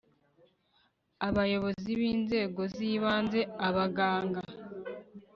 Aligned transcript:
abayobozi 1.27 1.91
b 1.99 2.01
inzego 2.13 2.61
z 2.73 2.75
ibanze 2.93 3.39
abaganga 3.67 4.41